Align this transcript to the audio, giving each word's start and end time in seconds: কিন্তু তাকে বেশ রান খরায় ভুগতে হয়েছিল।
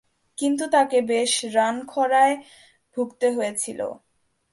কিন্তু 0.37 0.63
তাকে 0.71 0.97
বেশ 1.07 1.33
রান 1.55 1.75
খরায় 1.87 2.35
ভুগতে 2.97 3.27
হয়েছিল। 3.37 3.79